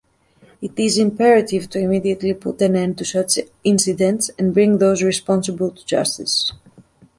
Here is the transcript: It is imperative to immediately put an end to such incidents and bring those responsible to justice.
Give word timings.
It 0.63 0.79
is 0.79 0.97
imperative 0.97 1.69
to 1.69 1.79
immediately 1.79 2.33
put 2.33 2.59
an 2.63 2.75
end 2.75 2.97
to 2.97 3.05
such 3.05 3.37
incidents 3.63 4.31
and 4.39 4.51
bring 4.51 4.79
those 4.79 5.03
responsible 5.03 5.69
to 5.69 5.85
justice. 5.85 6.51